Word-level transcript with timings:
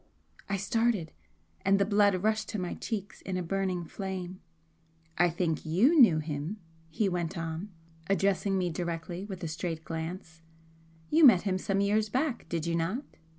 I 0.49 0.57
started, 0.57 1.11
and 1.63 1.77
the 1.77 1.85
blood 1.85 2.23
rushed 2.23 2.49
to 2.49 2.59
my 2.59 2.73
cheeks 2.73 3.21
in 3.21 3.37
a 3.37 3.43
burning 3.43 3.85
flame. 3.85 4.39
"I 5.19 5.29
think 5.29 5.63
YOU 5.63 5.99
knew 5.99 6.17
him," 6.17 6.57
he 6.89 7.07
went 7.07 7.37
on, 7.37 7.69
addressing 8.09 8.57
me 8.57 8.71
directly, 8.71 9.25
with 9.25 9.43
a 9.43 9.47
straight 9.47 9.83
glance 9.85 10.41
"You 11.11 11.23
met 11.23 11.43
him 11.43 11.59
some 11.59 11.81
years 11.81 12.09
back, 12.09 12.49
did 12.49 12.65
you 12.65 12.73
not?" 12.73 13.03